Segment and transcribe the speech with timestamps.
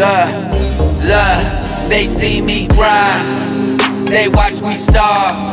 [0.00, 0.32] Look,
[1.04, 3.78] look, they see me grind.
[4.08, 5.44] They watch me starve.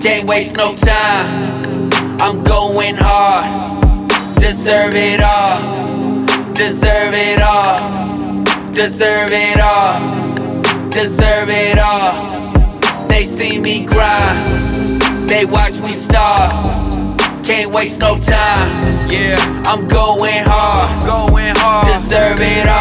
[0.00, 1.90] Can't waste no time.
[2.18, 3.52] I'm going hard.
[4.40, 6.24] Deserve it all.
[6.54, 8.44] Deserve it all.
[8.72, 10.88] Deserve it all.
[10.88, 13.08] Deserve it all.
[13.08, 15.28] They see me grind.
[15.28, 16.64] They watch me starve.
[17.44, 18.80] Can't waste no time.
[19.10, 21.02] Yeah, I'm going hard.
[21.04, 21.92] going hard.
[21.92, 22.75] Deserve it all.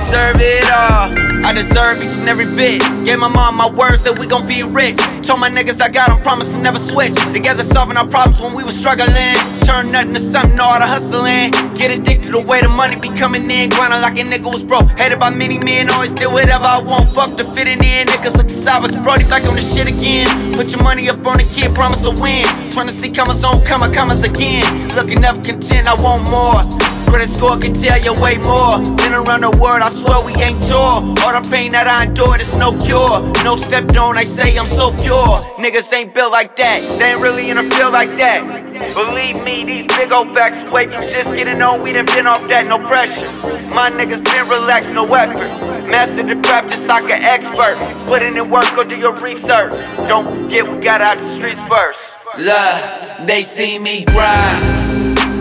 [0.00, 1.12] Deserve it all.
[1.46, 2.80] I deserve each and every bit.
[3.04, 4.96] Gave my mom my word, said we gon' be rich.
[5.26, 7.14] Told my niggas I got them, promise to never switch.
[7.32, 9.36] Together solving our problems when we was struggling.
[9.62, 11.52] Turn nothing to something, all the hustling.
[11.74, 13.68] Get addicted to the way the money be coming in.
[13.70, 14.88] Grinding like a nigga was broke.
[14.96, 17.14] Hated by many men, always do whatever I want.
[17.14, 18.06] Fuck the fitting in.
[18.08, 20.26] Niggas look savage, Brodee back on the shit again.
[20.54, 22.46] Put your money up on the kid, promise a win.
[22.70, 24.64] Trying to see commas on comma, commas again.
[24.96, 26.62] Looking up content, I want more.
[27.10, 28.78] Credit score can tell you way more.
[28.94, 31.02] Been around the world, I swear we ain't tour.
[31.26, 33.26] All the pain that I endured, it's no cure.
[33.42, 35.42] No stepped on, I say I'm so pure.
[35.58, 36.78] Niggas ain't built like that.
[37.00, 38.46] They ain't really in a field like that.
[38.94, 40.62] Believe me, these big old facts.
[40.70, 43.26] Wait, you just getting on, we done been off that, no pressure.
[43.74, 45.90] My niggas been relaxed, no effort.
[45.90, 47.74] Master the craft just like an expert.
[48.06, 49.74] Putting in work, go do your research.
[50.06, 51.98] Don't forget, we got out the streets first.
[52.38, 54.99] Look, they see me grind.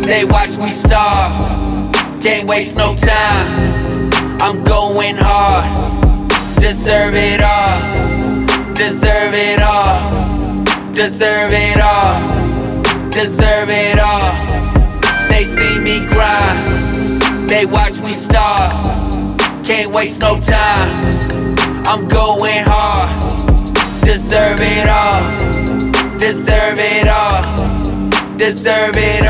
[0.09, 1.39] They watch me starve.
[2.19, 4.09] Can't waste no time.
[4.41, 5.70] I'm going hard.
[6.59, 8.73] Deserve it all.
[8.73, 10.02] Deserve it all.
[10.95, 13.11] Deserve it all.
[13.11, 14.33] Deserve it all.
[15.30, 17.48] They see me grind.
[17.48, 18.73] They watch me starve.
[19.64, 20.89] Can't waste no time.
[21.86, 23.21] I'm going hard.
[24.03, 25.21] Deserve it all.
[26.17, 28.37] Deserve it all.
[28.37, 29.29] Deserve it all.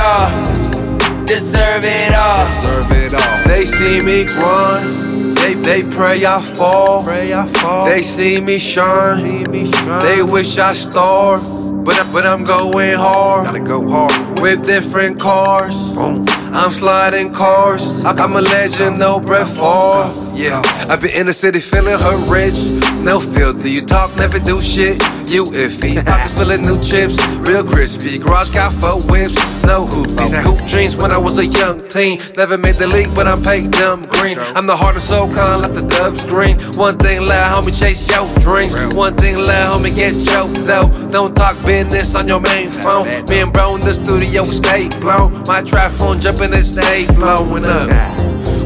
[1.84, 2.46] It all.
[2.62, 3.48] Deserve it all.
[3.48, 5.38] They see me grind.
[5.38, 7.04] They, they pray I fall.
[7.04, 7.86] Pray I fall.
[7.86, 9.20] They see me shine.
[9.20, 10.02] See me shine.
[10.02, 11.42] They wish I starve.
[11.84, 13.46] But, I- but I'm going hard.
[13.46, 14.40] Gotta go hard.
[14.42, 15.96] With different cars.
[15.96, 16.26] Boom.
[16.52, 18.04] I'm sliding cars.
[18.04, 20.10] I- I'm a legend, no breath for.
[20.36, 22.58] Yeah, I've been in the city feeling her rich.
[23.04, 25.02] No filter, you talk, never do shit.
[25.30, 26.04] You iffy.
[26.06, 28.18] Pockets full of new chips, real crispy.
[28.18, 30.34] Garage got four whips, no hoopies.
[30.44, 30.60] Hoop
[30.96, 32.20] when I was a young teen.
[32.38, 34.38] Never made the league, but I'm paid dumb green.
[34.56, 36.60] I'm the heart and soul kind, like the dubs green.
[36.78, 38.74] One thing loud, homie, chase your dreams.
[38.96, 40.88] One thing loud, homie, get choked though.
[41.12, 43.06] Don't talk business on your main phone.
[43.30, 45.44] Me and bro in the studio, we stay blown.
[45.48, 47.90] My trap phone jumping and stay blowing up.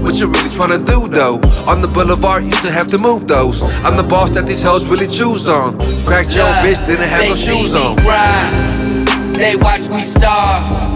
[0.04, 1.40] What you really tryna do though?
[1.68, 3.64] On the boulevard, used to have to move those.
[3.84, 5.78] I'm the boss that these hoes really choose on.
[6.06, 7.96] Cracked your bitch, didn't have they no see shoes me on.
[7.98, 9.36] Grind.
[9.36, 10.93] They watch me starve.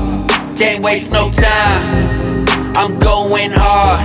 [0.58, 2.48] Can't waste no time.
[2.76, 4.02] I'm going hard.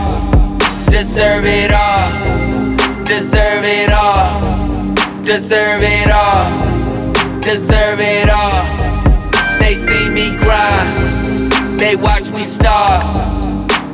[0.91, 3.05] Deserve it all.
[3.07, 4.39] Deserve it all.
[5.25, 7.41] Deserve it all.
[7.41, 8.65] Deserve it all.
[9.61, 11.81] They see me grind.
[11.81, 13.03] They watch me starve.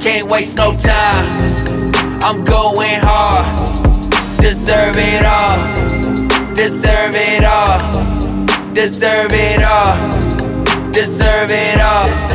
[0.02, 1.92] Can't waste no time.
[2.24, 3.56] I'm going hard.
[4.40, 6.54] Deserve it all.
[6.56, 7.78] Deserve it all.
[8.74, 10.90] Deserve it all.
[10.90, 12.27] Deserve it all.